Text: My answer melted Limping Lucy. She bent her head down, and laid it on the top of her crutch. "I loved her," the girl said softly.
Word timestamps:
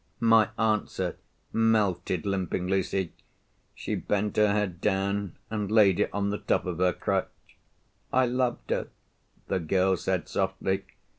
My 0.19 0.49
answer 0.57 1.15
melted 1.53 2.25
Limping 2.25 2.65
Lucy. 2.65 3.13
She 3.75 3.93
bent 3.93 4.35
her 4.35 4.51
head 4.51 4.81
down, 4.81 5.37
and 5.51 5.71
laid 5.71 5.99
it 5.99 6.09
on 6.11 6.31
the 6.31 6.39
top 6.39 6.65
of 6.65 6.79
her 6.79 6.91
crutch. 6.91 7.27
"I 8.11 8.25
loved 8.25 8.71
her," 8.71 8.87
the 9.47 9.59
girl 9.59 9.95
said 9.97 10.27
softly. 10.27 10.85